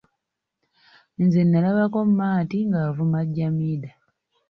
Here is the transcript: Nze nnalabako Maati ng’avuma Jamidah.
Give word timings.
Nze 1.23 1.39
nnalabako 1.45 1.99
Maati 2.17 2.57
ng’avuma 2.69 3.19
Jamidah. 3.35 3.95